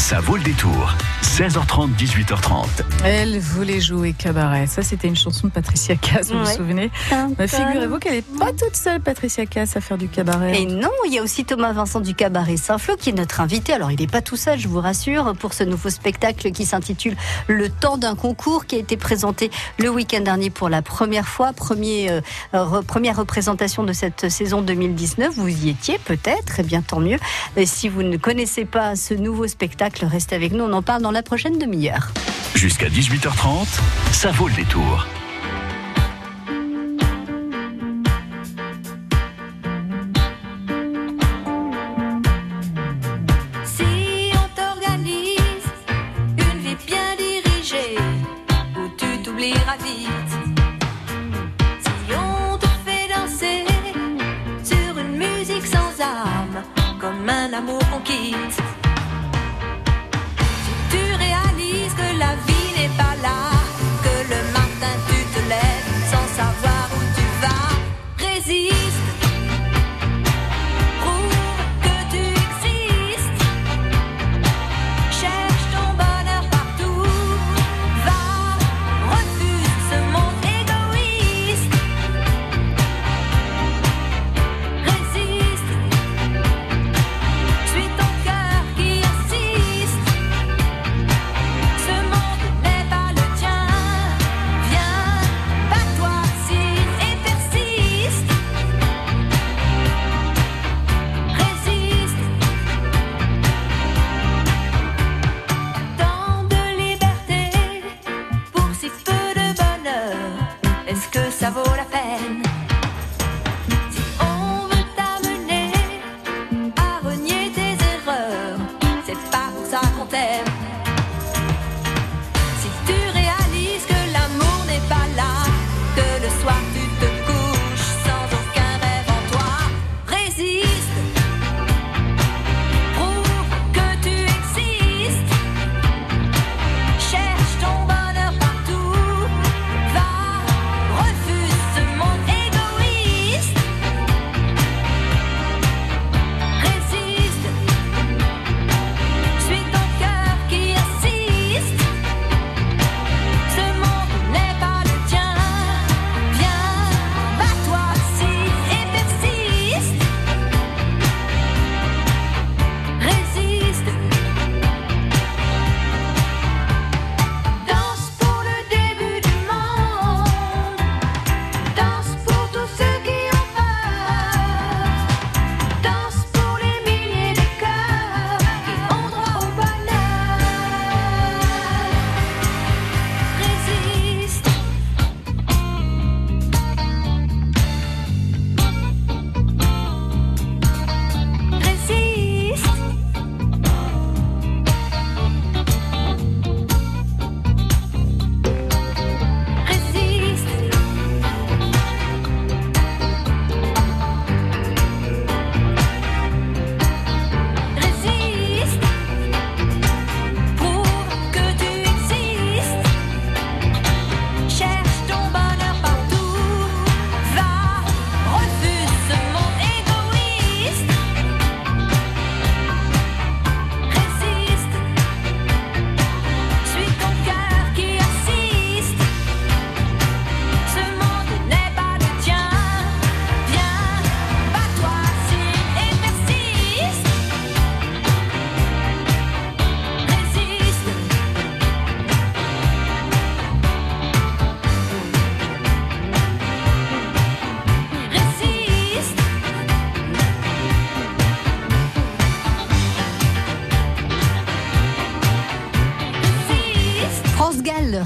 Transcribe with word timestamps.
Ça 0.00 0.18
vaut 0.20 0.36
le 0.36 0.42
détour. 0.42 0.94
16h30, 1.22 1.90
18h30. 1.96 2.64
Elle 3.04 3.38
voulait 3.38 3.80
jouer 3.80 4.12
cabaret. 4.12 4.66
Ça, 4.66 4.82
c'était 4.82 5.06
une 5.06 5.14
chanson 5.16 5.46
de 5.46 5.52
Patricia 5.52 5.94
Cass, 5.94 6.30
vous 6.32 6.38
vous 6.40 6.50
souvenez 6.50 6.90
Bah, 7.38 7.46
Figurez-vous 7.46 7.98
qu'elle 7.98 8.14
n'est 8.14 8.22
pas 8.22 8.52
toute 8.52 8.74
seule, 8.74 9.00
Patricia 9.00 9.46
Cass, 9.46 9.76
à 9.76 9.80
faire 9.80 9.98
du 9.98 10.08
cabaret. 10.08 10.60
Et 10.60 10.66
non, 10.66 10.90
il 11.06 11.14
y 11.14 11.18
a 11.18 11.22
aussi 11.22 11.44
Thomas 11.44 11.72
Vincent 11.72 12.00
du 12.00 12.14
Cabaret 12.14 12.56
Saint-Floc 12.56 12.98
qui 12.98 13.10
est 13.10 13.12
notre 13.12 13.40
invité. 13.40 13.72
Alors, 13.72 13.92
il 13.92 14.00
n'est 14.00 14.06
pas 14.06 14.22
tout 14.22 14.36
seul, 14.36 14.58
je 14.58 14.66
vous 14.66 14.80
rassure, 14.80 15.34
pour 15.38 15.52
ce 15.54 15.62
nouveau 15.64 15.90
spectacle 15.90 16.50
qui 16.50 16.64
s'intitule 16.66 17.16
Le 17.46 17.68
temps 17.68 17.96
d'un 17.98 18.16
concours, 18.16 18.66
qui 18.66 18.76
a 18.76 18.78
été 18.78 18.96
présenté 18.96 19.50
le 19.78 19.88
week-end 19.90 20.20
dernier 20.20 20.50
pour 20.50 20.68
la 20.68 20.82
première 20.82 21.28
fois. 21.28 21.52
Premier, 21.52 22.10
euh, 22.10 22.20
re- 22.54 22.82
première 22.82 23.16
représentation 23.16 23.84
de 23.84 23.92
cette 23.92 24.28
saison 24.30 24.62
2019. 24.62 25.34
Vous 25.36 25.48
y 25.48 25.68
étiez 25.68 25.98
peut-être, 26.04 26.58
et 26.58 26.64
bien 26.64 26.82
tant 26.82 27.00
mieux. 27.00 27.18
Et 27.56 27.66
si 27.66 27.88
vous 27.88 28.02
ne 28.02 28.16
connaissez 28.16 28.64
pas 28.64 28.96
ce 28.96 29.14
nouveau 29.14 29.46
spectacle, 29.46 29.89
restez 30.02 30.34
avec 30.34 30.52
nous, 30.52 30.64
on 30.64 30.72
en 30.72 30.82
parle 30.82 31.02
dans 31.02 31.10
la 31.10 31.22
prochaine 31.22 31.58
demi-heure. 31.58 32.12
Jusqu'à 32.54 32.88
18h30, 32.88 33.66
ça 34.12 34.30
vaut 34.30 34.48
le 34.48 34.54
détour. 34.54 35.06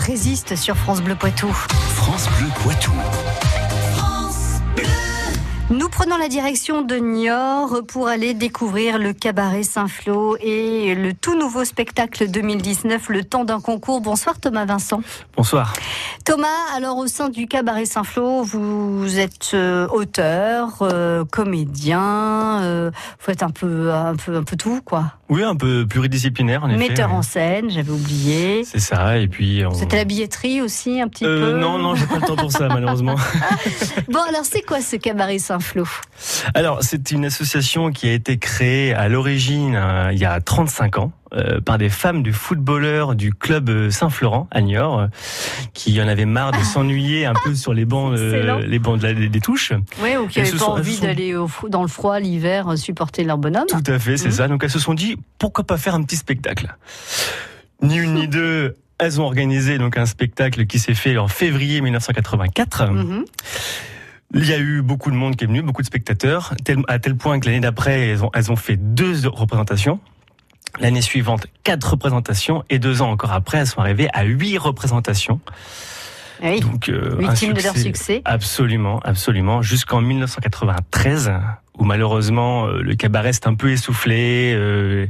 Résiste 0.05 0.55
sur 0.55 0.77
France 0.77 1.01
Bleu 1.01 1.15
Poitou. 1.15 1.49
France 1.95 2.29
Bleu 2.39 2.49
Poitou. 2.62 2.93
Nous 5.70 5.88
prenons 5.88 6.19
la 6.19 6.28
direction 6.28 6.82
de 6.82 6.96
Niort 6.96 7.81
pour 7.88 8.06
aller 8.08 8.34
découvrir 8.34 8.99
le 8.99 9.14
cabaret 9.14 9.62
Saint-Floc 9.62 10.38
et 10.43 10.94
le 10.94 11.14
tout 11.14 11.38
nouveau 11.38 11.64
spectacle 11.64 12.28
2019, 12.31 13.08
Le 13.08 13.25
temps 13.25 13.44
d'un 13.44 13.61
concours. 13.61 14.02
Bonsoir 14.02 14.38
Thomas 14.38 14.66
Vincent. 14.66 15.00
Bonsoir. 15.37 15.72
Thomas, 16.26 16.46
alors 16.76 16.99
au 16.99 17.06
sein 17.06 17.31
du 17.31 17.46
cabaret 17.46 17.87
Saint-Floc, 17.87 18.44
vous 18.44 19.19
êtes 19.19 19.52
euh, 19.55 19.88
auteur, 19.88 20.78
euh, 20.82 21.25
comédien, 21.25 22.60
euh, 22.62 22.90
vous 22.94 23.25
faites 23.25 23.43
un 23.43 23.50
peu, 23.50 23.90
un 23.90 24.17
peu, 24.17 24.37
un 24.37 24.43
peu 24.44 24.56
tout 24.56 24.81
quoi. 24.84 25.12
Oui, 25.31 25.43
un 25.43 25.56
peu 25.56 25.87
pluridisciplinaire 25.87 26.64
en 26.64 26.69
effet. 26.69 26.88
Metteur 26.90 27.08
oui. 27.10 27.17
en 27.17 27.22
scène, 27.22 27.70
j'avais 27.70 27.90
oublié. 27.90 28.64
C'est 28.64 28.78
ça, 28.81 29.17
et 29.17 29.26
puis... 29.28 29.64
on- 29.64 29.72
êtes 29.72 29.94
à 29.94 29.96
la 29.96 30.05
billetterie 30.05 30.60
aussi 30.60 31.00
un 31.00 31.08
petit 31.08 31.25
Euh, 31.25 31.52
peu. 31.52 31.58
non, 31.58 31.78
non, 31.78 31.94
j'ai 31.94 32.05
pas 32.06 32.17
le 32.17 32.26
temps 32.26 32.37
pour 32.37 32.52
ça, 32.52 32.69
malheureusement. 32.72 33.14
Bon 34.10 34.20
alors 34.28 34.44
c'est 34.44 34.60
quoi 34.62 34.82
ce 34.82 34.96
cabaret 34.96 35.38
Alors, 36.55 36.79
c'est 36.83 37.11
une 37.11 37.25
association 37.25 37.91
qui 37.91 38.09
a 38.09 38.12
été 38.12 38.39
créée 38.39 38.95
à 38.95 39.09
l'origine 39.09 39.75
euh, 39.77 40.11
il 40.12 40.19
y 40.19 40.25
a 40.25 40.41
35 40.41 40.99
ans. 40.99 41.12
euh, 41.35 41.61
par 41.61 41.79
des 41.79 41.89
femmes 41.89 42.23
de 42.23 42.31
footballeurs 42.31 43.17
du 43.17 43.33
club 43.35 43.69
euh, 43.69 43.91
Saint-Florent 43.91 44.47
à 44.53 44.61
Niort, 44.61 45.01
euh, 45.01 45.06
qui 45.73 46.01
en 46.01 46.06
avaient 46.06 46.27
marre 46.27 46.53
de 46.53 46.62
s'ennuyer 46.62 47.27
un 47.27 47.33
peu 47.45 47.56
sur 47.56 47.75
les 47.75 47.85
bancs, 47.85 48.17
les 48.17 48.79
bancs 48.79 48.99
de 49.01 49.03
la- 49.09 49.15
des, 49.15 49.29
des 49.29 49.41
touches. 49.41 49.73
Oui, 50.01 50.17
ou 50.17 50.29
qui 50.29 50.39
n'avaient 50.39 50.53
pas 50.53 50.59
sont- 50.59 50.71
envie 50.71 50.95
sont- 50.95 51.03
d'aller 51.03 51.35
dans 51.71 51.83
le 51.83 51.89
froid 51.89 52.21
l'hiver 52.21 52.79
supporter 52.79 53.25
leur 53.25 53.39
bonhomme. 53.39 53.67
Tout 53.69 53.83
à 53.91 53.99
fait, 53.99 54.17
c'est 54.17 54.27
Mhm. 54.29 54.33
ça. 54.35 54.47
Donc 54.47 54.62
elles 54.62 54.71
se 54.71 54.79
sont 54.79 54.95
dit 54.95 55.17
pourquoi 55.39 55.65
pas 55.65 55.77
faire 55.77 55.97
un 55.97 56.05
petit 56.05 56.15
spectacle? 56.17 56.73
Ni 57.83 57.97
une 57.99 58.15
ni 58.15 58.29
deux. 58.29 58.77
Elles 58.99 59.21
ont 59.21 59.25
organisé 59.25 59.77
donc 59.79 59.99
un 59.99 60.06
spectacle 60.06 60.67
qui 60.67 60.79
s'est 60.79 60.95
fait 60.95 61.19
en 61.19 61.27
février 61.27 61.81
1984. 61.81 62.87
Mhm. 62.93 63.25
Il 64.34 64.46
y 64.48 64.52
a 64.52 64.58
eu 64.58 64.82
beaucoup 64.82 65.10
de 65.10 65.16
monde 65.16 65.36
qui 65.36 65.44
est 65.44 65.46
venu, 65.46 65.62
beaucoup 65.62 65.82
de 65.82 65.86
spectateurs, 65.86 66.54
tel- 66.64 66.82
à 66.88 66.98
tel 66.98 67.16
point 67.16 67.38
que 67.40 67.46
l'année 67.46 67.60
d'après, 67.60 68.08
elles 68.08 68.25
ont, 68.25 68.31
elles 68.34 68.50
ont 68.50 68.56
fait 68.56 68.76
deux 68.76 69.26
représentations. 69.28 70.00
L'année 70.81 71.02
suivante, 71.02 71.46
quatre 71.62 71.92
représentations. 71.92 72.64
Et 72.69 72.81
deux 72.81 73.00
ans 73.00 73.10
encore 73.12 73.32
après, 73.32 73.58
elles 73.58 73.66
sont 73.69 73.81
arrivées 73.81 74.08
à 74.12 74.25
huit 74.25 74.58
représentations. 74.58 75.40
Oui, 76.42 76.58
Donc, 76.60 76.88
euh, 76.88 77.14
un 77.22 77.28
victime 77.28 77.52
de 77.52 77.62
leur 77.62 77.76
succès. 77.76 78.22
Absolument, 78.25 78.98
absolument. 79.04 79.62
Jusqu'en 79.62 80.00
1993, 80.00 81.31
où 81.79 81.85
malheureusement 81.85 82.67
euh, 82.67 82.82
le 82.82 82.94
cabaret 82.94 83.32
s'est 83.32 83.49
un 83.49 83.55
peu 83.55 83.71
essoufflé, 83.73 84.53
euh, 84.55 85.06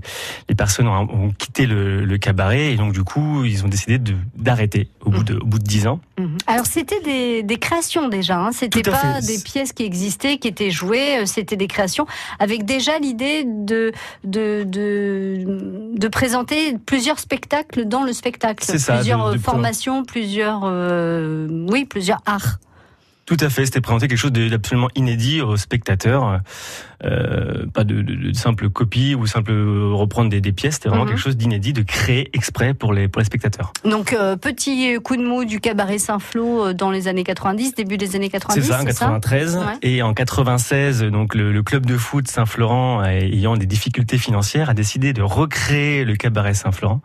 les 0.49 0.55
personnes 0.55 0.89
ont, 0.89 1.03
ont 1.13 1.31
quitté 1.31 1.67
le, 1.67 2.05
le 2.05 2.19
cabaret 2.19 2.73
et 2.73 2.77
donc 2.77 2.93
du 2.95 3.05
coup 3.05 3.45
ils 3.45 3.65
ont 3.65 3.69
décidé 3.69 3.99
d'arrêter 4.35 4.89
au 5.05 5.11
bout 5.11 5.25
de 5.25 5.35
au 5.37 5.45
bout 5.45 5.59
de 5.59 5.65
dix 5.65 5.87
ans. 5.87 6.01
Mhm. 6.19 6.39
Alors 6.47 6.65
c'était 6.67 7.01
des, 7.03 7.43
des 7.43 7.57
créations 7.59 8.09
déjà, 8.09 8.39
hein. 8.39 8.53
c'était 8.53 8.83
pas 8.83 9.21
fait. 9.21 9.27
des 9.27 9.43
pièces 9.43 9.73
qui 9.75 9.85
existaient, 9.85 10.39
qui 10.39 10.49
étaient 10.49 10.71
jouées, 10.71 11.19
euh, 11.19 11.27
c'était 11.27 11.57
des 11.57 11.67
créations 11.67 12.07
avec 12.39 12.65
déjà 12.65 12.99
l'idée 12.99 13.45
de, 13.45 13.93
de, 14.25 14.65
de, 14.65 15.93
de 15.99 16.09
présenter 16.09 16.77
plusieurs 16.87 17.19
spectacles 17.19 17.85
dans 17.85 18.05
le 18.05 18.13
spectacle, 18.13 18.65
C'est 18.67 18.79
ça, 18.79 18.95
plusieurs 18.95 19.33
de- 19.33 19.39
formations, 19.39 20.05
plusieurs, 20.05 20.63
euh, 20.65 21.47
oui, 21.71 21.85
plusieurs 21.85 22.21
arts. 22.27 22.59
Tout 23.27 23.37
à 23.41 23.49
fait, 23.49 23.65
c'était 23.65 23.81
présenter 23.81 24.07
quelque 24.07 24.19
chose 24.19 24.33
d'absolument 24.33 24.89
inédit 24.95 25.41
aux 25.41 25.57
spectateurs, 25.57 26.41
euh, 27.05 27.67
pas 27.73 27.85
de, 27.85 28.03
de, 28.03 28.15
de 28.15 28.33
simple 28.37 28.69
copie 28.71 29.15
ou 29.15 29.27
simple 29.27 29.53
euh, 29.53 29.91
reprendre 29.93 30.31
des, 30.31 30.41
des 30.41 30.53
pièces, 30.53 30.75
c'était 30.75 30.89
vraiment 30.89 31.05
Mhm. 31.05 31.11
quelque 31.11 31.21
chose 31.21 31.37
d'inédit, 31.37 31.73
de 31.73 31.83
créer 31.83 32.31
exprès 32.33 32.75
pour 32.75 32.93
les 32.93 33.09
pour 33.09 33.21
les 33.21 33.27
spectateurs. 33.27 33.73
Donc 33.85 34.13
euh, 34.13 34.37
petit 34.37 34.97
coup 35.03 35.17
de 35.17 35.23
mou 35.23 35.45
du 35.45 35.61
cabaret 35.61 35.99
Saint-Flour 35.99 36.65
euh, 36.67 36.73
dans 36.73 36.91
les 36.91 37.09
années 37.09 37.25
90, 37.25 37.75
début 37.75 37.97
des 37.99 38.17
années 38.17 38.31
90, 38.31 38.61
C'est 38.63 38.69
ça, 38.73 38.81
en 38.81 38.85
93. 38.85 39.57
Ouais. 39.57 39.63
Et 39.83 40.03
en 40.03 40.15
96, 40.15 41.03
donc 41.05 41.35
le, 41.35 41.53
le 41.53 41.63
club 41.63 41.87
de 41.87 41.97
foot 41.97 42.29
Saint-Florent, 42.29 43.05
ayant 43.05 43.57
des 43.57 43.67
difficultés 43.67 44.19
financières, 44.19 44.71
a 44.71 44.75
décidé 44.75 45.13
de 45.13 45.23
recréer 45.23 46.05
le 46.05 46.17
cabaret 46.17 46.55
Saint-Florent. 46.55 47.01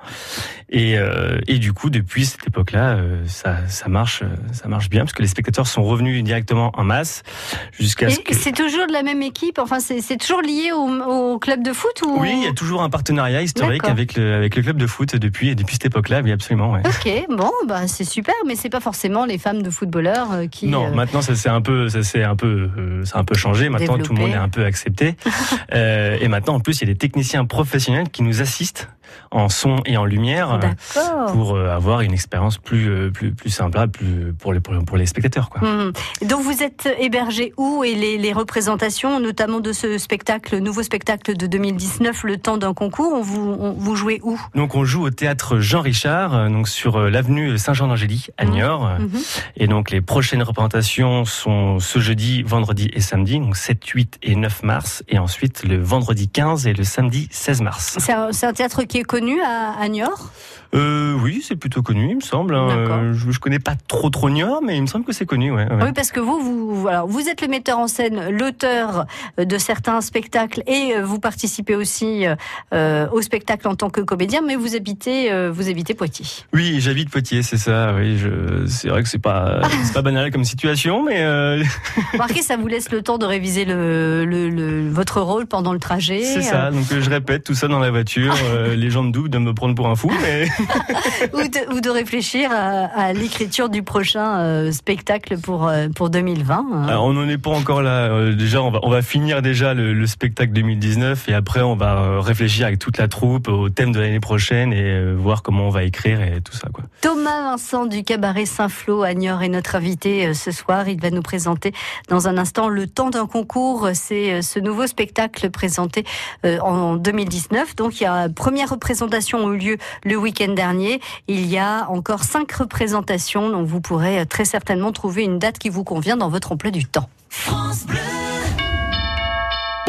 Et, 0.71 0.97
euh, 0.97 1.39
et 1.47 1.57
du 1.57 1.73
coup, 1.73 1.89
depuis 1.89 2.25
cette 2.25 2.45
époque-là, 2.47 2.99
ça, 3.25 3.57
ça 3.67 3.89
marche, 3.89 4.23
ça 4.51 4.67
marche 4.67 4.89
bien 4.89 5.01
parce 5.01 5.13
que 5.13 5.21
les 5.23 5.27
spectateurs 5.27 5.65
sont 5.67 5.83
revenus 5.83 6.23
directement 6.23 6.71
en 6.75 6.83
masse 6.83 7.23
jusqu'à 7.71 8.09
ce 8.09 8.19
que. 8.19 8.35
c'est 8.35 8.51
toujours 8.51 8.85
de 8.87 8.93
la 8.93 9.01
même 9.03 9.21
équipe, 9.23 9.57
enfin 9.59 9.79
c'est 9.89 10.01
c'est 10.01 10.17
toujours 10.17 10.41
lié 10.41 10.71
au, 10.71 11.33
au 11.33 11.39
club 11.39 11.63
de 11.63 11.73
foot 11.73 12.01
ou 12.05 12.19
Oui, 12.19 12.29
il 12.33 12.43
y 12.43 12.47
a 12.47 12.53
toujours 12.53 12.83
un 12.83 12.89
partenariat 12.89 13.41
historique 13.41 13.85
avec 13.85 14.15
le, 14.15 14.35
avec 14.35 14.55
le 14.55 14.61
club 14.61 14.77
de 14.77 14.85
foot 14.85 15.15
depuis, 15.15 15.55
depuis 15.55 15.75
cette 15.75 15.85
époque-là, 15.85 16.21
oui, 16.23 16.31
absolument. 16.31 16.71
Ouais. 16.71 16.81
Ok, 16.85 17.25
bon, 17.35 17.51
bah 17.67 17.87
c'est 17.87 18.03
super, 18.03 18.35
mais 18.45 18.55
c'est 18.55 18.69
pas 18.69 18.79
forcément 18.79 19.25
les 19.25 19.39
femmes 19.39 19.63
de 19.63 19.69
footballeurs 19.69 20.31
euh, 20.31 20.47
qui. 20.47 20.67
Non, 20.67 20.87
euh, 20.87 20.91
maintenant 20.91 21.21
ça 21.21 21.35
s'est 21.35 21.49
un 21.49 21.61
peu, 21.61 21.89
ça 21.89 22.03
s'est 22.03 22.23
un 22.23 22.35
peu, 22.35 22.69
euh, 22.77 23.05
ça 23.05 23.17
a 23.17 23.21
un 23.21 23.23
peu 23.23 23.35
changé. 23.35 23.69
Maintenant 23.69 23.97
tout 23.97 24.13
le 24.13 24.19
monde 24.19 24.31
est 24.31 24.35
un 24.35 24.49
peu 24.49 24.63
accepté. 24.65 25.15
Euh, 25.73 26.17
et 26.19 26.27
maintenant 26.27 26.55
en 26.55 26.59
plus 26.59 26.81
il 26.81 26.87
y 26.87 26.91
a 26.91 26.93
des 26.93 26.97
techniciens 26.97 27.45
professionnels 27.45 28.09
qui 28.09 28.23
nous 28.23 28.41
assistent 28.41 28.89
en 29.31 29.49
son 29.49 29.77
et 29.85 29.97
en 29.97 30.05
lumière 30.05 30.59
euh, 30.97 31.27
pour 31.31 31.55
euh, 31.55 31.69
avoir 31.69 32.01
une 32.01 32.13
expérience 32.13 32.57
plus, 32.57 32.89
euh, 32.89 33.09
plus, 33.11 33.31
plus 33.31 33.49
simple, 33.49 33.87
plus 33.87 34.33
pour 34.39 34.53
les, 34.53 34.59
pour, 34.59 34.73
pour 34.85 34.97
les 34.97 35.05
spectateurs 35.05 35.49
quoi. 35.49 35.61
Mhm. 35.67 35.93
Donc 36.27 36.41
vous 36.41 36.63
êtes 36.63 36.89
hébergé 36.99 37.53
où 37.57 37.83
et 37.83 37.95
les, 37.95 38.17
les 38.17 38.33
représentations, 38.33 39.19
notamment 39.19 39.59
de 39.59 39.71
ce 39.73 39.97
spectacle, 39.97 40.57
nouveau 40.59 40.83
spectacle 40.83 41.35
de 41.35 41.47
2019, 41.47 42.23
le 42.23 42.37
temps 42.37 42.57
d'un 42.57 42.73
concours, 42.73 43.13
on 43.13 43.21
vous, 43.21 43.55
on- 43.59 43.73
vous 43.73 43.95
jouez 43.95 44.19
où? 44.23 44.39
Donc 44.55 44.75
on 44.75 44.83
joue 44.85 45.03
au 45.05 45.09
théâtre 45.09 45.59
Jean 45.59 45.81
Richard, 45.81 46.49
donc 46.49 46.67
sur 46.67 46.99
l'avenue 46.99 47.57
Saint-Jean-d'Angély 47.57 48.27
à 48.37 48.45
Mhm. 48.45 48.51
Niort. 48.51 48.89
Mhm. 48.99 49.09
Et 49.57 49.67
donc 49.67 49.91
les 49.91 50.01
prochaines 50.01 50.43
représentations 50.43 51.25
sont 51.25 51.79
ce 51.79 51.99
jeudi, 51.99 52.43
vendredi 52.43 52.89
et 52.93 53.01
samedi, 53.01 53.39
donc 53.39 53.55
7, 53.57 53.85
8 53.85 54.17
et 54.23 54.35
9 54.35 54.63
mars, 54.63 55.03
et 55.07 55.19
ensuite 55.19 55.63
le 55.63 55.77
vendredi 55.77 56.27
15 56.29 56.67
et 56.67 56.73
le 56.73 56.83
samedi 56.83 57.27
16 57.31 57.61
mars. 57.61 57.95
C'est 57.99 58.11
un, 58.13 58.31
c'est 58.31 58.45
un 58.45 58.53
théâtre 58.53 58.83
qui 58.83 58.97
est 58.98 58.98
connu 59.03 59.41
à, 59.41 59.71
à 59.71 59.87
Niort? 59.87 60.31
Euh, 60.75 61.15
oui, 61.21 61.43
c'est 61.45 61.55
plutôt 61.55 61.81
connu, 61.81 62.09
il 62.11 62.15
me 62.17 62.21
semble. 62.21 62.53
hein. 62.55 62.67
Euh, 62.69 63.13
je, 63.13 63.31
je 63.31 63.39
connais 63.39 63.57
pas 63.59 63.73
trop 63.87 64.09
trop 64.09 64.29
Niort, 64.29 64.61
mais 64.63 64.77
il 64.77 64.81
me 64.81 64.87
semble 64.87 65.03
que 65.05 65.13
c'est 65.13 65.25
connu. 65.25 65.51
Ouais, 65.51 65.65
ouais. 65.67 65.83
Oui, 65.85 65.91
parce 65.95 66.11
que 66.11 66.19
vous, 66.19 66.39
vous, 66.39 66.87
alors, 66.87 67.07
vous 67.07 67.27
êtes 67.27 67.41
le 67.41 67.47
metteur 67.47 67.79
en 67.79 67.87
scène, 67.87 68.29
l'auteur 68.29 69.05
euh, 69.39 69.45
de 69.45 69.57
certains 69.57 69.99
spectacles, 70.01 70.61
et 70.67 70.93
euh, 70.95 71.03
vous 71.03 71.19
participez 71.19 71.75
aussi 71.75 72.25
euh, 72.73 73.07
au 73.11 73.21
spectacle 73.21 73.67
en 73.67 73.75
tant 73.75 73.89
que 73.89 74.01
comédien, 74.01 74.41
mais 74.45 74.55
vous 74.55 74.75
habitez, 74.75 75.31
euh, 75.31 75.51
vous 75.51 75.69
habitez 75.69 75.93
Poitiers. 75.95 76.27
Oui, 76.53 76.77
j'habite 76.79 77.09
Poitiers, 77.09 77.41
c'est 77.41 77.57
ça. 77.57 77.93
Oui, 77.97 78.17
je... 78.17 78.65
c'est 78.67 78.89
vrai 78.89 79.01
que 79.01 79.09
c'est 79.09 79.17
pas 79.17 79.61
c'est 79.83 79.93
pas 79.93 80.01
banal 80.03 80.31
comme 80.31 80.43
situation, 80.43 81.03
mais 81.03 81.21
euh, 81.23 81.63
Remarquez, 82.13 82.41
ça 82.43 82.57
vous 82.57 82.67
laisse 82.67 82.91
le 82.91 83.01
temps 83.01 83.17
de 83.17 83.25
réviser 83.25 83.65
le, 83.65 84.23
le- 84.25 84.49
le- 84.49 84.89
votre 84.89 85.19
rôle 85.21 85.47
pendant 85.47 85.73
le 85.73 85.79
trajet. 85.79 86.21
c'est 86.23 86.41
ça. 86.43 86.69
Donc 86.71 86.91
euh, 86.91 87.01
je 87.01 87.09
répète 87.09 87.43
tout 87.43 87.55
ça 87.55 87.67
dans 87.67 87.79
la 87.79 87.89
voiture. 87.89 88.35
euh, 88.53 88.75
les 88.75 88.89
gens 88.91 89.01
me 89.03 89.11
doutent 89.11 89.31
de 89.31 89.39
me 89.39 89.53
prendre 89.53 89.73
pour 89.75 89.87
un 89.87 89.95
fou, 89.95 90.11
mais 90.21 90.47
ou, 91.33 91.37
de, 91.37 91.75
ou 91.75 91.81
de 91.81 91.89
réfléchir 91.89 92.51
à, 92.51 92.85
à 92.85 93.13
l'écriture 93.13 93.69
du 93.69 93.83
prochain 93.83 94.39
euh, 94.39 94.71
spectacle 94.71 95.37
pour, 95.37 95.67
euh, 95.67 95.87
pour 95.89 96.09
2020. 96.09 96.55
hein. 96.55 96.85
Alors, 96.87 97.05
on 97.05 97.13
n'en 97.13 97.27
est 97.27 97.37
pas 97.37 97.51
encore 97.51 97.81
là. 97.81 98.09
Euh, 98.09 98.33
déjà, 98.33 98.61
on 98.61 98.71
va, 98.71 98.79
on 98.83 98.89
va 98.89 99.01
finir 99.01 99.41
déjà 99.41 99.73
le, 99.73 99.93
le 99.93 100.07
spectacle 100.07 100.51
2019 100.53 101.29
et 101.29 101.33
après, 101.33 101.61
on 101.61 101.75
va 101.75 102.21
réfléchir 102.21 102.67
avec 102.67 102.79
toute 102.79 102.97
la 102.97 103.07
troupe 103.07 103.47
au 103.47 103.69
thème 103.69 103.91
de 103.91 103.99
l'année 103.99 104.19
prochaine 104.19 104.73
et 104.73 105.13
voir 105.13 105.41
comment 105.43 105.67
on 105.67 105.69
va 105.69 105.83
écrire 105.83 106.21
et 106.21 106.41
tout 106.41 106.53
ça. 106.53 106.67
Quoi. 106.73 106.83
Thomas 107.01 107.41
Vincent 107.51 107.85
du 107.85 108.03
cabaret 108.03 108.45
Saint-Flour 108.45 109.03
à 109.03 109.13
Niort 109.13 109.41
est 109.43 109.49
notre 109.49 109.75
invité 109.75 110.33
ce 110.33 110.51
soir. 110.51 110.87
Il 110.87 111.01
va 111.01 111.09
nous 111.11 111.21
présenter 111.21 111.73
dans 112.09 112.27
un 112.27 112.37
instant 112.37 112.67
Le 112.67 112.87
temps 112.87 113.09
d'un 113.09 113.27
concours. 113.27 113.89
C'est 113.93 114.41
ce 114.41 114.59
nouveau 114.59 114.87
spectacle 114.87 115.49
présenté 115.49 116.05
en 116.43 116.95
2019. 116.95 117.75
Donc 117.75 117.99
il 117.99 118.03
y 118.03 118.07
a 118.07 118.29
première 118.29 118.69
représentation 118.69 119.47
a 119.47 119.53
eu 119.53 119.57
lieu 119.57 119.77
le 120.05 120.15
week-end 120.17 120.48
dernier. 120.55 121.01
Il 121.27 121.45
y 121.45 121.57
a 121.57 121.89
encore 121.89 122.23
cinq 122.23 122.51
représentations. 122.51 123.49
Donc 123.49 123.67
vous 123.67 123.81
pourrez 123.81 124.19
euh, 124.19 124.25
très 124.25 124.45
certainement 124.45 124.91
trouver 124.91 125.23
une 125.23 125.39
date 125.39 125.57
qui 125.57 125.69
vous 125.69 125.83
convient 125.83 126.17
dans 126.17 126.29
votre 126.29 126.51
emploi 126.51 126.71
du 126.71 126.85
temps. 126.85 127.09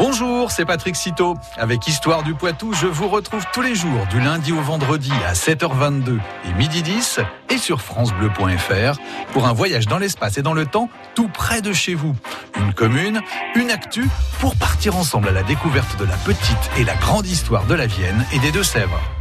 Bonjour, 0.03 0.49
c'est 0.49 0.65
Patrick 0.65 0.95
Citeau. 0.95 1.35
Avec 1.57 1.87
Histoire 1.87 2.23
du 2.23 2.33
Poitou, 2.33 2.73
je 2.73 2.87
vous 2.87 3.07
retrouve 3.07 3.45
tous 3.53 3.61
les 3.61 3.75
jours, 3.75 4.07
du 4.09 4.19
lundi 4.19 4.51
au 4.51 4.59
vendredi 4.59 5.11
à 5.27 5.33
7h22 5.33 6.17
et 6.49 6.53
midi 6.53 6.81
10 6.81 7.19
et 7.51 7.57
sur 7.59 7.81
FranceBleu.fr 7.81 8.99
pour 9.31 9.45
un 9.45 9.53
voyage 9.53 9.85
dans 9.85 9.99
l'espace 9.99 10.39
et 10.39 10.41
dans 10.41 10.55
le 10.55 10.65
temps 10.65 10.89
tout 11.13 11.27
près 11.27 11.61
de 11.61 11.71
chez 11.71 11.93
vous. 11.93 12.15
Une 12.59 12.73
commune, 12.73 13.21
une 13.53 13.69
actu 13.69 14.09
pour 14.39 14.55
partir 14.55 14.97
ensemble 14.97 15.27
à 15.27 15.33
la 15.33 15.43
découverte 15.43 15.99
de 15.99 16.05
la 16.05 16.17
petite 16.17 16.71
et 16.79 16.83
la 16.83 16.95
grande 16.95 17.27
histoire 17.27 17.65
de 17.65 17.75
la 17.75 17.85
Vienne 17.85 18.25
et 18.33 18.39
des 18.39 18.51
Deux-Sèvres. 18.51 19.20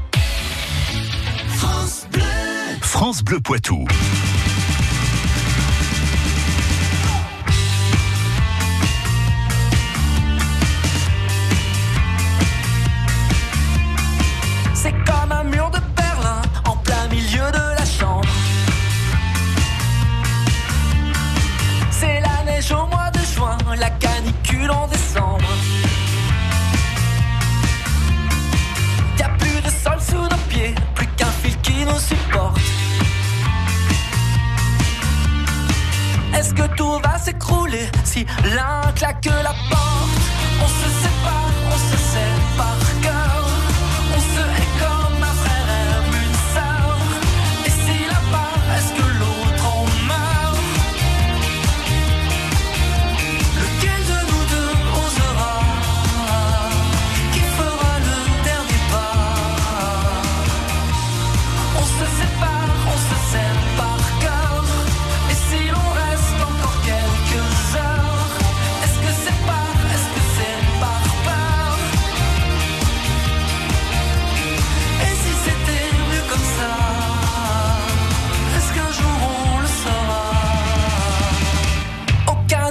France 3.01 3.25
Bleu 3.25 3.41
Poitou. 3.41 3.87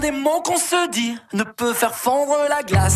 Des 0.02 0.12
mots 0.12 0.42
qu'on 0.42 0.56
se 0.56 0.90
dit 0.92 1.18
ne 1.34 1.44
peut 1.44 1.74
faire 1.74 1.94
fondre 1.94 2.38
la 2.48 2.64
glace. 2.64 2.96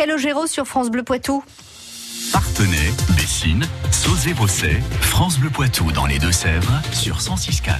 Calogero 0.00 0.46
sur 0.46 0.66
France 0.66 0.90
Bleu 0.90 1.02
Poitou. 1.02 1.44
Partenay, 2.32 2.90
Bessines, 3.18 3.66
Sauzé-Bosset, 3.90 4.80
France 5.02 5.38
Bleu 5.38 5.50
Poitou 5.50 5.92
dans 5.92 6.06
les 6.06 6.18
Deux-Sèvres 6.18 6.80
sur 6.90 7.18
106.4. 7.18 7.70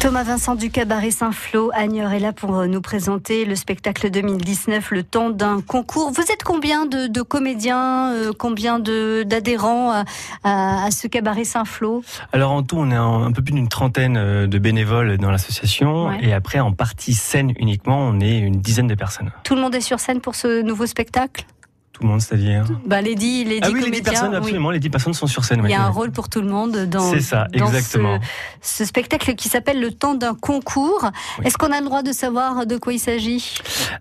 Thomas 0.00 0.22
Vincent 0.22 0.54
du 0.54 0.70
cabaret 0.70 1.10
Saint-Flour, 1.10 1.70
Agneur 1.74 2.12
est 2.12 2.20
là 2.20 2.32
pour 2.32 2.56
euh, 2.56 2.66
nous 2.66 2.80
présenter 2.80 3.44
le 3.44 3.56
spectacle 3.56 4.08
2019, 4.10 4.92
le 4.92 5.02
temps 5.02 5.30
d'un 5.30 5.60
concours. 5.60 6.12
Vous 6.12 6.20
êtes 6.22 6.44
combien 6.44 6.86
de, 6.86 7.08
de 7.08 7.22
comédiens, 7.22 8.12
euh, 8.12 8.32
combien 8.38 8.78
d'adhérents 8.78 9.90
à, 9.90 10.04
à- 10.44 10.84
à 10.84 10.90
ce 10.92 11.08
cabaret 11.08 11.42
Saint-Flour 11.44 12.02
Alors 12.32 12.52
en 12.52 12.62
tout, 12.62 12.76
on 12.78 12.90
est 12.92 12.94
un, 12.94 13.24
un 13.24 13.32
peu 13.32 13.42
plus 13.42 13.52
d'une 13.54 13.68
trentaine 13.68 14.16
euh, 14.16 14.46
de 14.46 14.58
bénévoles 14.58 15.18
dans 15.18 15.30
l'association. 15.30 16.06
Ouais. 16.08 16.18
Et 16.22 16.32
après, 16.32 16.60
en 16.60 16.72
partie 16.72 17.14
scène 17.14 17.52
uniquement, 17.58 17.98
on 17.98 18.20
est 18.20 18.38
une 18.38 18.60
dizaine 18.60 18.86
de 18.86 18.94
personnes. 18.94 19.32
Tout 19.42 19.56
le 19.56 19.60
monde 19.60 19.74
est 19.74 19.80
sur 19.80 19.98
scène 19.98 20.20
pour 20.20 20.36
ce 20.36 20.62
nouveau 20.62 20.86
spectacle? 20.86 21.44
Tout 21.96 22.02
le 22.02 22.08
monde, 22.10 22.20
c'est-à-dire 22.20 22.64
bah, 22.86 23.00
Les 23.00 23.14
dix, 23.14 23.44
les 23.44 23.58
dix 23.60 23.60
Ah 23.62 23.68
oui, 23.68 23.76
les 23.76 23.80
comédiens. 23.86 23.90
dix 23.90 24.02
personnes, 24.02 24.30
oui. 24.32 24.36
absolument. 24.36 24.70
Les 24.70 24.80
dix 24.80 24.90
personnes 24.90 25.14
sont 25.14 25.26
sur 25.26 25.44
scène. 25.46 25.62
Il 25.64 25.70
y 25.70 25.74
a 25.74 25.78
oui. 25.78 25.82
un 25.84 25.88
rôle 25.88 26.10
pour 26.12 26.28
tout 26.28 26.42
le 26.42 26.48
monde 26.48 26.76
dans, 26.90 27.18
ça, 27.20 27.46
dans 27.56 27.66
exactement. 27.66 28.18
Ce, 28.60 28.78
ce 28.78 28.84
spectacle 28.84 29.34
qui 29.34 29.48
s'appelle 29.48 29.80
Le 29.80 29.90
temps 29.92 30.14
d'un 30.14 30.34
concours. 30.34 31.10
Est-ce 31.42 31.56
qu'on 31.56 31.72
a 31.72 31.78
le 31.80 31.86
droit 31.86 32.02
de 32.02 32.12
savoir 32.12 32.66
de 32.66 32.76
quoi 32.76 32.92
il 32.92 32.98
s'agit? 32.98 33.54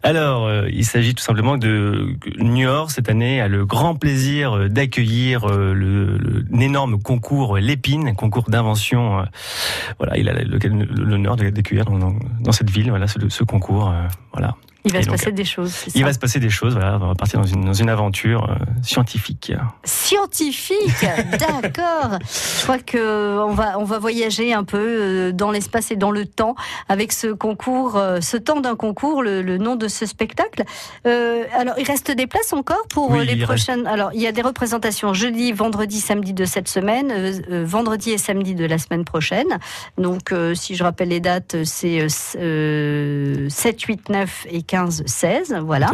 Alors, 0.04 0.46
euh, 0.46 0.68
il 0.74 0.84
s'agit 0.84 1.16
tout 1.16 1.24
simplement 1.24 1.56
de 1.58 2.10
Niort 2.38 2.92
cette 2.92 3.08
année 3.08 3.40
a 3.40 3.48
le 3.48 3.66
grand 3.66 3.96
plaisir 3.96 4.54
euh, 4.58 4.68
d'accueillir 4.68 5.46
euh, 5.50 6.44
l'énorme 6.52 7.02
concours 7.02 7.58
Lépine, 7.58 8.10
un 8.10 8.14
concours 8.14 8.50
d'invention. 8.50 9.20
euh, 9.20 9.24
voilà, 10.00 10.18
il 10.18 10.28
a 10.28 10.34
l'honneur 10.34 11.38
d'accueillir 11.38 11.86
dans, 11.86 11.98
dans, 11.98 12.16
dans 12.42 12.52
cette 12.52 12.70
ville, 12.70 12.90
voilà, 12.90 13.08
ce, 13.08 13.20
ce 13.30 13.44
concours. 13.46 13.90
euh, 13.90 14.02
voilà. 14.34 14.56
Il 14.86 14.94
va 14.94 15.00
Et 15.00 15.02
se 15.04 15.08
donc, 15.08 15.18
passer 15.18 15.32
des 15.32 15.46
choses. 15.46 15.74
Il 15.88 16.00
ça 16.02 16.06
va 16.06 16.14
se 16.14 16.20
passer 16.20 16.40
des 16.40 16.50
choses. 16.50 16.74
Voilà, 16.74 16.98
on 17.02 17.08
va 17.08 17.16
partir 17.16 17.40
dans 17.42 17.46
une, 17.48 17.66
dans 17.66 17.74
une 17.74 17.90
aventure 17.90 18.50
euh, 18.50 18.56
scientifique. 18.84 19.52
Scientifique, 19.84 20.78
d'accord. 21.40 22.20
Je 22.22 22.64
crois 22.64 22.78
que 22.78 23.40
on 23.40 23.54
va 23.54 23.80
on 23.80 23.84
va 23.84 23.98
voyager 23.98 24.54
un 24.54 24.64
peu 24.64 24.78
euh, 24.80 25.32
dans 25.32 25.50
l'espace 25.52 25.90
et 25.92 25.96
dans 25.96 26.12
le 26.12 26.26
temps 26.26 26.56
avec 26.90 27.12
ce 27.12 27.28
concours, 27.28 27.98
euh, 27.98 28.22
ce 28.22 28.38
temps 28.38 28.62
d'un 28.62 28.76
concours, 28.76 29.24
le, 29.24 29.42
le 29.42 29.58
nom 29.58 29.76
de 29.76 29.88
ce 29.88 30.06
spectacle. 30.06 30.64
Euh, 31.08 31.44
alors 31.58 31.76
il 31.80 31.86
reste 31.86 32.12
des 32.12 32.28
places 32.28 32.54
encore 32.54 32.84
pour 32.90 33.10
Oui, 33.10 33.26
les 33.26 33.34
reste. 33.34 33.46
prochaines? 33.46 33.88
Alors 33.88 34.12
il 34.14 34.22
y 34.22 34.28
a 34.28 34.32
des 34.32 34.44
représentations 34.44 35.14
jeudi, 35.16 35.52
vendredi, 35.52 36.00
samedi 36.00 36.34
de 36.34 36.46
cette 36.46 36.68
semaine, 36.68 37.12
euh, 37.12 37.64
vendredi 37.66 38.12
et 38.12 38.18
samedi 38.20 38.54
de 38.54 38.66
la 38.66 38.78
semaine 38.78 39.06
prochaine. 39.06 39.48
Donc 39.98 40.32
si 40.54 40.76
je 40.76 40.84
rappelle 40.84 41.10
les 41.10 41.20
dates, 41.20 41.64
c'est 41.64 42.02
euh, 42.02 42.06
s- 42.06 42.38
euh, 42.40 43.48
7, 43.50 43.82
8, 43.82 44.10
9 44.10 44.48
et 44.52 44.62
15, 44.62 44.75
16. 45.06 45.56
Voilà. 45.66 45.92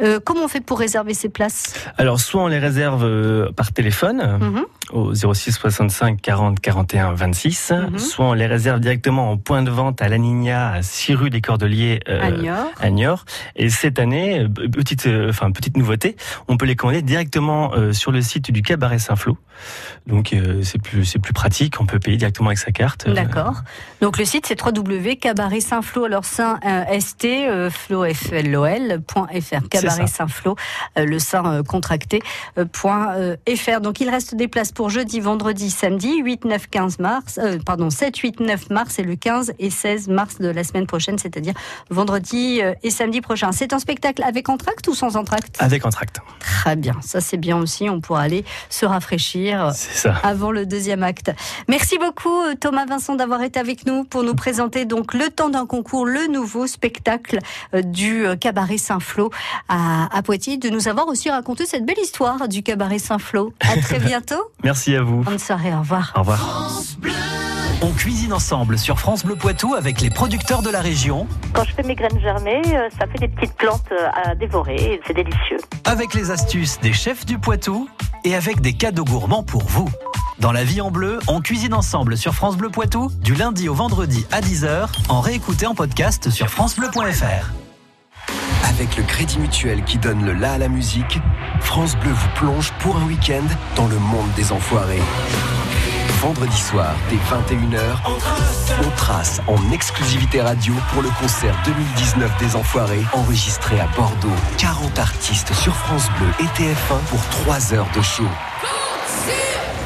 Euh, 0.00 0.18
comment 0.24 0.44
on 0.44 0.48
fait 0.48 0.60
pour 0.60 0.78
réserver 0.78 1.14
ces 1.14 1.28
places? 1.28 1.74
Alors, 1.98 2.18
soit 2.20 2.42
on 2.42 2.48
les 2.48 2.58
réserve 2.58 3.04
euh, 3.04 3.52
par 3.52 3.72
téléphone 3.72 4.38
Mhm. 4.40 4.64
Au 4.92 5.14
06 5.14 5.52
65 5.52 6.20
40 6.20 6.60
41 6.60 7.12
26, 7.14 7.72
Mhm. 7.72 7.98
soit 7.98 8.26
on 8.26 8.32
les 8.32 8.46
réserve 8.46 8.80
directement 8.80 9.30
en 9.30 9.36
point 9.36 9.62
de 9.62 9.70
vente 9.70 10.02
à 10.02 10.08
l'Anigna, 10.08 10.72
à 10.72 10.82
6 10.82 11.14
rue 11.14 11.30
des 11.30 11.40
Cordeliers. 11.40 12.00
euh, 12.08 12.20
à 12.22 12.30
Niort 12.30 12.66
à 12.80 12.90
Niort. 12.90 13.24
Et 13.56 13.70
cette 13.70 13.98
année, 13.98 14.40
euh, 14.40 14.48
petite, 14.48 15.06
euh, 15.06 15.30
enfin 15.30 15.50
petite 15.52 15.76
nouveauté, 15.76 16.16
on 16.48 16.56
peut 16.56 16.66
les 16.66 16.76
commander 16.76 17.02
directement 17.02 17.72
euh, 17.74 17.92
sur 17.92 18.12
le 18.12 18.20
site 18.20 18.50
du 18.50 18.62
cabaret 18.62 18.98
Saint-Flour. 18.98 19.36
Donc 20.06 20.34
c'est 20.64 20.82
plus 20.82 21.04
c'est 21.04 21.20
plus 21.20 21.32
pratique, 21.32 21.80
on 21.80 21.86
peut 21.86 22.00
payer 22.00 22.16
directement 22.16 22.48
avec 22.48 22.58
sa 22.58 22.72
carte. 22.72 23.08
D'accord. 23.08 23.62
Donc 24.02 24.18
le 24.18 24.24
site 24.24 24.46
c'est 24.46 24.60
www.cabaret 24.60 25.60
Saint-Flour, 25.60 26.06
alors 26.06 26.24
Saint 26.24 26.58
ST, 26.98 27.28
Flo 27.70 28.04
F 28.12 28.32
L 28.32 28.54
O 28.56 28.64
L, 28.66 29.00
point 29.06 29.28
.fr, 29.40 29.66
cabaret 29.70 30.04
euh, 30.98 31.04
le 31.06 31.18
Saint 31.20 31.62
contracté, 31.62 32.20
point, 32.72 33.14
.fr. 33.56 33.80
Donc 33.80 34.00
il 34.00 34.10
reste 34.10 34.34
des 34.34 34.48
places 34.48 34.72
pour 34.74 34.90
jeudi, 34.90 35.20
vendredi, 35.20 35.70
samedi, 35.70 36.18
8, 36.18 36.44
9, 36.44 36.66
15 36.68 36.98
mars, 36.98 37.38
euh, 37.42 37.58
pardon, 37.64 37.90
7, 37.90 38.16
8, 38.16 38.40
9 38.40 38.70
mars 38.70 38.98
et 38.98 39.02
le 39.02 39.16
15 39.16 39.54
et 39.58 39.70
16 39.70 40.08
mars 40.08 40.38
de 40.38 40.48
la 40.48 40.64
semaine 40.64 40.86
prochaine, 40.86 41.18
c'est-à-dire 41.18 41.54
vendredi 41.90 42.60
euh, 42.62 42.74
et 42.82 42.90
samedi 42.90 43.20
prochain. 43.20 43.52
C'est 43.52 43.72
un 43.72 43.78
spectacle 43.78 44.22
avec 44.22 44.48
entracte 44.48 44.86
ou 44.88 44.94
sans 44.94 45.16
entracte? 45.16 45.56
Avec 45.58 45.86
entracte. 45.86 46.18
Très 46.40 46.76
bien, 46.76 46.94
ça 47.02 47.20
c'est 47.20 47.36
bien 47.36 47.56
aussi, 47.56 47.88
on 47.88 48.00
pourra 48.00 48.22
aller 48.22 48.44
se 48.68 48.86
rafraîchir 48.86 49.72
ça. 49.74 50.14
avant 50.22 50.50
le 50.50 50.66
deuxième 50.66 51.02
acte. 51.02 51.30
Merci 51.68 51.98
beaucoup 51.98 52.42
euh, 52.42 52.54
Thomas 52.58 52.86
Vincent 52.86 53.14
d'avoir 53.14 53.42
été 53.42 53.58
avec 53.60 53.86
nous 53.86 54.04
pour 54.04 54.22
nous 54.22 54.34
présenter 54.34 54.84
donc 54.84 55.14
le 55.14 55.28
temps 55.30 55.48
d'un 55.48 55.66
concours, 55.66 56.06
le 56.06 56.26
nouveau 56.26 56.66
spectacle 56.66 57.38
euh, 57.74 57.82
du 57.82 58.26
euh, 58.26 58.36
cabaret 58.36 58.78
Saint-Floc 58.78 59.34
à, 59.68 60.16
à 60.16 60.22
Poitiers, 60.22 60.56
de 60.56 60.68
nous 60.68 60.88
avoir 60.88 61.08
aussi 61.08 61.30
raconté 61.30 61.66
cette 61.66 61.84
belle 61.84 61.98
histoire 62.02 62.48
du 62.48 62.62
cabaret 62.62 62.98
Saint-Floc. 62.98 63.52
À 63.60 63.76
très 63.80 63.98
bientôt. 64.00 64.42
Merci 64.64 64.96
à 64.96 65.02
vous. 65.02 65.22
Bonne 65.22 65.38
soirée, 65.38 65.72
au 65.74 65.80
revoir. 65.80 66.12
Au 66.16 66.20
revoir. 66.20 66.70
On 67.82 67.90
cuisine 67.92 68.32
ensemble 68.32 68.78
sur 68.78 68.98
France 68.98 69.24
Bleu 69.24 69.36
Poitou 69.36 69.74
avec 69.74 70.00
les 70.00 70.08
producteurs 70.08 70.62
de 70.62 70.70
la 70.70 70.80
région, 70.80 71.26
Quand 71.52 71.64
je 71.64 71.72
fais 71.74 71.82
mes 71.82 71.94
graines 71.94 72.18
germées, 72.20 72.62
euh, 72.74 72.88
ça 72.98 73.06
fait 73.06 73.18
des 73.18 73.28
petites 73.28 73.54
plantes 73.54 73.84
euh, 73.92 74.08
à 74.24 74.34
dévorer. 74.34 74.76
et 74.76 75.00
C'est 75.06 75.12
délicieux. 75.14 75.58
avec 75.84 76.14
les 76.14 76.30
astuces 76.30 76.80
des 76.80 76.92
chefs 76.94 77.26
du 77.26 77.38
Poitou 77.38 77.88
et 78.24 78.34
avec 78.34 78.60
des 78.62 78.72
cadeaux 78.72 79.04
gourmands 79.04 79.42
pour 79.42 79.64
vous. 79.64 79.88
Dans 80.38 80.52
la 80.52 80.64
vie 80.64 80.80
en 80.80 80.90
bleu, 80.90 81.18
on 81.28 81.40
cuisine 81.40 81.74
ensemble 81.74 82.16
sur 82.16 82.34
France 82.34 82.56
Bleu 82.56 82.70
Poitou 82.70 83.10
du 83.20 83.34
lundi 83.34 83.68
au 83.68 83.74
vendredi 83.74 84.26
à 84.32 84.40
10h 84.40 84.88
en 85.10 85.20
réécouté 85.20 85.66
en 85.66 85.74
podcast 85.74 86.30
sur 86.30 86.48
francebleu.fr. 86.48 87.52
Avec 88.68 88.96
le 88.96 89.02
Crédit 89.02 89.38
Mutuel 89.38 89.84
qui 89.84 89.98
donne 89.98 90.24
le 90.24 90.32
la 90.32 90.52
à 90.52 90.58
la 90.58 90.68
musique, 90.68 91.18
France 91.60 91.96
Bleu 91.96 92.10
vous 92.10 92.28
plonge 92.34 92.72
pour 92.80 92.96
un 92.96 93.04
week-end 93.04 93.44
dans 93.76 93.86
le 93.86 93.98
monde 93.98 94.30
des 94.36 94.52
enfoirés. 94.52 95.02
Vendredi 96.20 96.56
soir, 96.56 96.94
dès 97.10 97.16
21h, 97.16 97.98
on 98.82 98.90
trace 98.96 99.42
en 99.46 99.70
exclusivité 99.70 100.40
radio 100.40 100.72
pour 100.92 101.02
le 101.02 101.10
concert 101.20 101.54
2019 101.66 102.38
des 102.38 102.56
Enfoirés, 102.56 103.04
enregistré 103.12 103.78
à 103.78 103.86
Bordeaux. 103.94 104.32
40 104.56 104.98
artistes 104.98 105.52
sur 105.52 105.76
France 105.76 106.08
Bleu 106.18 106.28
et 106.40 106.48
TF1 106.58 106.98
pour 107.10 107.20
3 107.44 107.74
heures 107.74 107.90
de 107.94 108.00
show. 108.00 108.24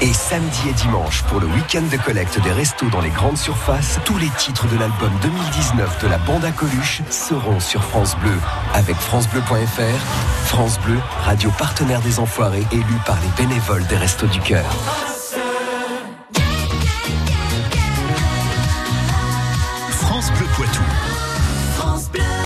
Et 0.00 0.12
samedi 0.12 0.69
et 0.69 0.73
dimanche, 0.75 1.25
pour 1.25 1.40
le 1.40 1.49
week-end 1.49 1.83
de 1.90 1.97
collecte 1.97 2.40
des 2.40 2.52
restos 2.52 2.88
dans 2.88 3.00
les 3.00 3.11
grandes 3.11 3.37
surfaces, 3.37 3.99
tous 4.05 4.17
les 4.17 4.28
titres 4.38 4.69
de 4.69 4.78
l'album 4.78 5.11
2019 5.23 6.00
de 6.05 6.07
la 6.07 6.19
bande 6.19 6.45
à 6.45 6.52
Coluche 6.52 7.02
seront 7.11 7.59
sur 7.59 7.83
France 7.83 8.17
Bleu. 8.19 8.38
Avec 8.75 8.95
FranceBleu.fr, 8.95 10.45
France 10.45 10.78
Bleu, 10.81 10.99
radio 11.25 11.50
partenaire 11.59 12.00
des 12.00 12.21
Enfoirés, 12.21 12.64
élu 12.71 12.85
par 13.07 13.19
les 13.21 13.45
bénévoles 13.45 13.87
des 13.88 13.97
Restos 13.97 14.28
du 14.28 14.38
Cœur. 14.38 15.17